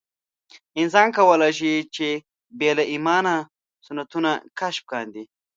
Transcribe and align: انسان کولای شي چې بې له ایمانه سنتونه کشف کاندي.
انسان 0.81 1.07
کولای 1.17 1.51
شي 1.59 1.73
چې 1.95 2.07
بې 2.57 2.71
له 2.77 2.83
ایمانه 2.91 3.35
سنتونه 3.85 4.31
کشف 4.59 4.83
کاندي. 4.91 5.23